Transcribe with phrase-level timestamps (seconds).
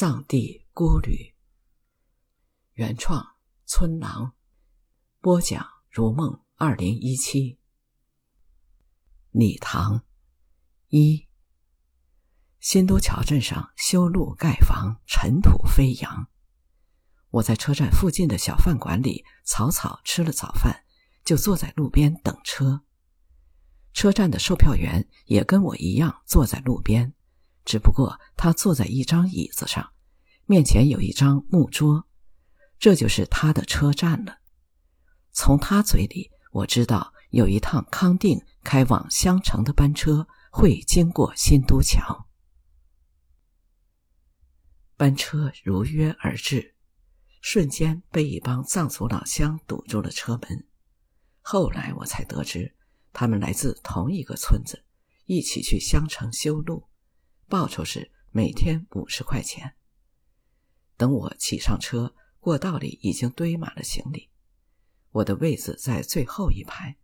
[0.00, 1.34] 藏地孤旅，
[2.72, 4.32] 原创村郎
[5.20, 7.58] 播讲如梦二零一七
[9.30, 10.02] 礼堂
[10.88, 11.28] 一
[12.60, 16.30] 新都桥镇上修路盖房，尘土飞扬。
[17.28, 20.82] 我在车站附近的小饭馆里草草吃了早饭，
[21.26, 22.86] 就坐在路边等车。
[23.92, 27.12] 车站的售票员也跟我一样坐在路边。
[27.64, 29.92] 只不过他坐在一张椅子上，
[30.46, 32.08] 面前有一张木桌，
[32.78, 34.38] 这就是他的车站了。
[35.32, 42.26] 从他嘴里，我知道有一趟康定开往香城的班车会经过新都桥。
[44.96, 46.74] 班车如约而至，
[47.40, 50.66] 瞬间被一帮藏族老乡堵住了车门。
[51.40, 52.74] 后来我才得知，
[53.12, 54.84] 他们来自同一个村子，
[55.26, 56.89] 一起去香城修路。
[57.50, 59.74] 报酬是每天五十块钱。
[60.96, 64.30] 等我骑上车，过道里已经堆满了行李，
[65.10, 66.96] 我的位子在最后一排，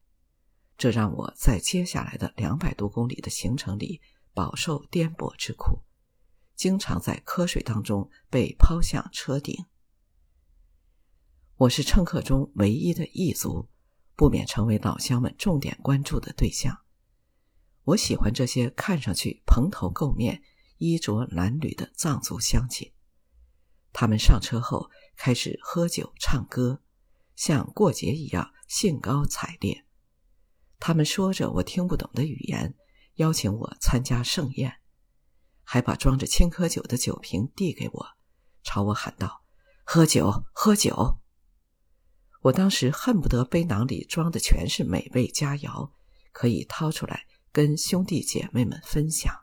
[0.78, 4.00] 这让我在接下来的两百多公里的行程里
[4.32, 5.80] 饱受颠簸之苦，
[6.54, 9.66] 经常在瞌睡当中被抛向车顶。
[11.56, 13.68] 我是乘客中唯一的异族，
[14.14, 16.85] 不免成为老乡们重点关注的对象。
[17.86, 20.42] 我喜欢这些看上去蓬头垢面、
[20.78, 22.92] 衣着褴褛的藏族乡亲。
[23.92, 26.82] 他们上车后开始喝酒唱歌，
[27.36, 29.84] 像过节一样兴高采烈。
[30.80, 32.74] 他们说着我听不懂的语言，
[33.14, 34.80] 邀请我参加盛宴，
[35.62, 38.06] 还把装着青稞酒的酒瓶递给我，
[38.64, 39.44] 朝我喊道
[39.86, 41.20] ：“喝酒，喝酒！”
[42.42, 45.92] 我当时恨不得背囊里装的全是美味佳肴，
[46.32, 47.26] 可以掏出来。
[47.56, 49.34] 跟兄弟姐妹们分享。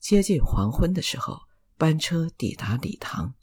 [0.00, 1.42] 接近黄昏的时候，
[1.78, 3.36] 班车抵达礼堂，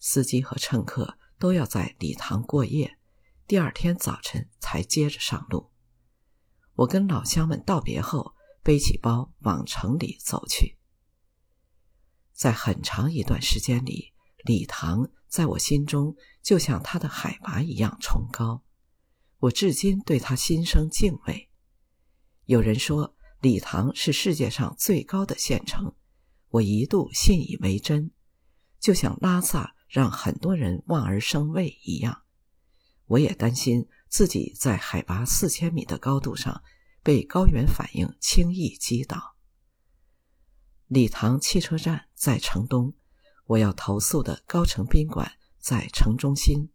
[0.00, 2.98] 司机和乘客都要在礼堂过夜，
[3.46, 5.70] 第二天早晨才接着上路。
[6.74, 10.76] 我跟老乡们道别后，背起包往城里走去。
[12.32, 18.64] 在很长一段时间里，礼堂在我心中就像它的海拔一样崇高。
[19.42, 21.50] 我至今对他心生敬畏。
[22.44, 25.96] 有人说礼堂是世界上最高的县城，
[26.48, 28.12] 我一度信以为真，
[28.78, 32.22] 就像拉萨让很多人望而生畏一样。
[33.06, 36.62] 我也担心自己在海拔四千米的高度上
[37.02, 39.34] 被高原反应轻易击倒。
[40.86, 42.94] 礼堂汽车站在城东，
[43.46, 46.70] 我要投宿的高城宾馆在城中心，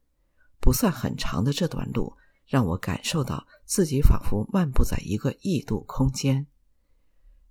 [0.60, 2.18] 不算很长的这段路。
[2.48, 6.48] 让我感受到自己仿佛漫步在一个异度空间，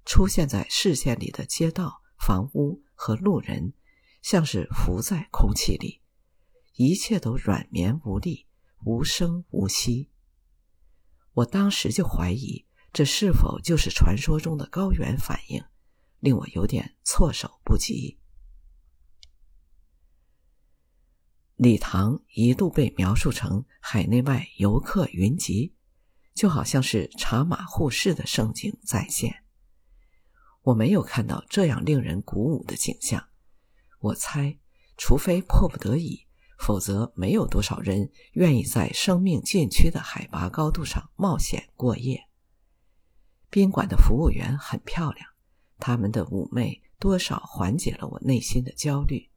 [0.05, 3.75] 出现在视线里的街道、房屋和路人，
[4.23, 6.01] 像是浮在空气里，
[6.75, 8.47] 一切都软绵无力、
[8.84, 10.11] 无声无息。
[11.34, 15.63] 我当时就怀疑，这是否就是传说中的高原反应，
[16.21, 18.19] 令我有点措手不及。
[21.56, 25.75] 礼堂一度被描述成海内外游客云集，
[26.34, 29.43] 就好像是茶马互市的盛景再现。
[30.61, 33.28] 我没有看到这样令人鼓舞的景象。
[34.00, 34.59] 我猜，
[34.99, 36.27] 除非迫不得已，
[36.59, 42.27] 否则没有多少人愿意在生命禁区的海拔高度上冒险过夜。
[43.49, 45.27] 宾馆的服务员很漂亮，
[45.78, 49.31] 他们的妩媚多少缓解了我内心的焦虑。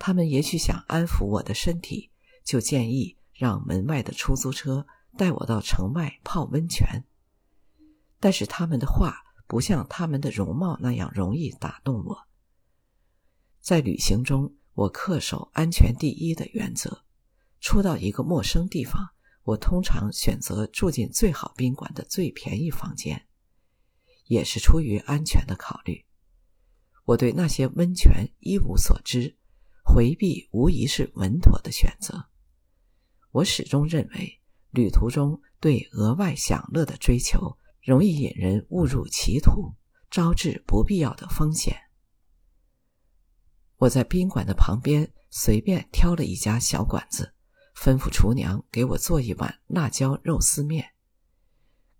[0.00, 2.10] 他们也许想安抚我的身体，
[2.42, 4.86] 就建议让门外的出租车
[5.18, 7.04] 带我到城外泡温泉。
[8.18, 12.26] 但是他们的话不像他们的容貌那样容易打动我。
[13.60, 17.04] 在旅行中，我恪守安全第一的原则。
[17.60, 19.10] 初到一个陌生地方，
[19.42, 23.26] 我通常选择住进最好宾馆的最便宜房间，
[24.28, 26.06] 也是出于安全的考虑。
[27.04, 29.36] 我对那些温泉一无所知。
[29.92, 32.26] 回避无疑是稳妥的选择。
[33.32, 34.40] 我始终认为，
[34.70, 39.74] 旅途中对额外享乐的追求，容易引人误入歧途，
[40.08, 41.76] 招致不必要的风险。
[43.78, 47.34] 我在宾馆的旁边随便挑了一家小馆子，
[47.74, 50.92] 吩咐厨娘给我做一碗辣椒肉丝面。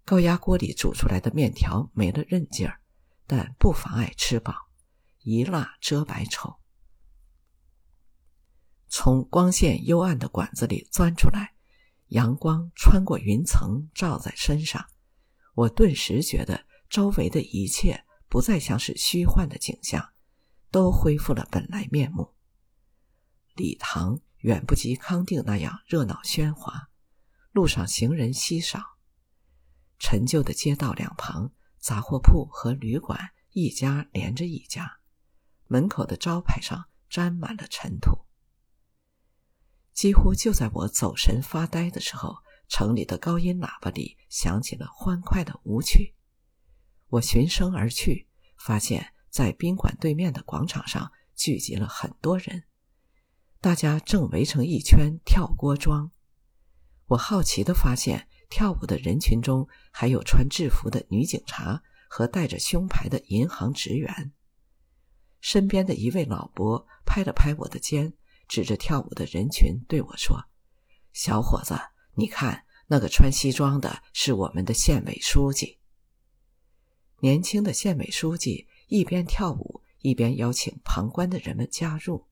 [0.05, 2.81] 高压锅里煮出来的面条没了韧劲儿，
[3.27, 4.55] 但不妨碍吃饱，
[5.23, 6.60] 一辣遮百丑。
[8.93, 11.55] 从光线幽暗的管子里钻出来，
[12.09, 14.85] 阳光穿过云层照在身上，
[15.55, 20.13] 我顿时觉得周围的一切不再像是虚幻的景象，
[20.73, 22.35] 都恢复了本来面目。
[23.55, 26.89] 礼堂远不及康定那样热闹喧哗，
[27.53, 28.83] 路上行人稀少。
[30.01, 34.99] 陈旧的街道两旁，杂货铺和旅馆一家连着一家，
[35.69, 38.27] 门口的招牌上沾满了尘土。
[40.01, 42.35] 几乎就在我走神发呆的时候，
[42.69, 46.15] 城里的高音喇叭里响起了欢快的舞曲。
[47.09, 48.27] 我循声而去，
[48.57, 52.63] 发现，在宾馆对面的广场上聚集了很多人，
[53.61, 56.11] 大家正围成一圈跳锅庄。
[57.09, 64.33] 我好奇地发现，跳舞的人群中还有穿制服的女警察和带着胸牌的银行职员。
[65.43, 68.15] 身边的一位老伯拍了拍我的肩，
[68.51, 70.37] 指着跳舞的人群对我说
[71.15, 71.79] ：“小伙子，
[72.17, 75.79] 你看，那个穿西装的是我们的县委书记。”
[77.23, 82.27] 年轻的县委书记一边跳舞，一边邀请旁观的人们加入。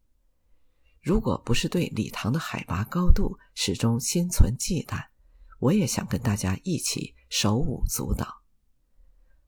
[1.00, 5.00] 如果不是对礼堂的海拔高度始终心存忌惮，
[5.61, 8.43] 我也想跟大家一起手舞足蹈。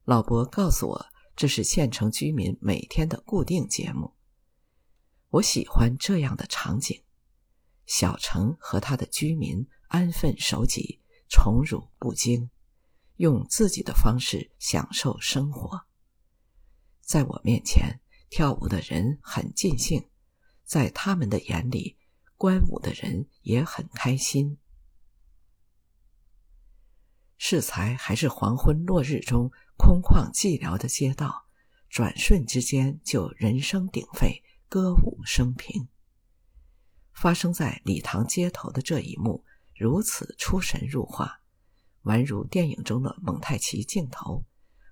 [0.05, 4.13] 老伯告诉我，这是县城居民每天的固定节目。
[5.31, 7.03] 我喜欢这样的场景：
[7.85, 10.99] 小城和他的居民安分守己，
[11.29, 12.49] 宠辱不惊。
[13.15, 15.85] 用自己的方式享受生活。
[17.01, 20.09] 在我面前跳舞的人很尽兴，
[20.63, 21.97] 在他们的眼里，
[22.35, 24.57] 观舞的人也很开心。
[27.37, 31.45] 适才还是黄昏落日中空旷寂寥的街道，
[31.89, 35.89] 转瞬之间就人声鼎沸，歌舞升平。
[37.11, 39.43] 发生在礼堂街头的这一幕，
[39.75, 41.41] 如此出神入化。
[42.03, 44.45] 宛如电影中的蒙太奇镜头，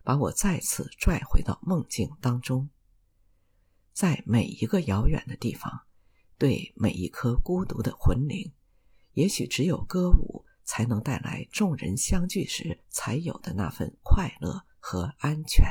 [0.03, 2.69] 把我再次拽回到梦境当中。
[3.93, 5.83] 在每一个遥远的地方，
[6.37, 8.51] 对每一颗孤独的魂灵，
[9.13, 15.63] 也许只有歌舞才能带来众人相聚时才有的那份快乐和安全。